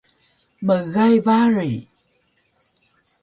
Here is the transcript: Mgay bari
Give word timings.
Mgay 0.65 1.13
bari 1.25 1.73